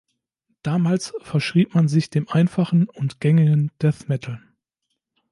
[0.63, 4.41] Damals verschrieb man sich dem einfachen und gängigen Death Metal.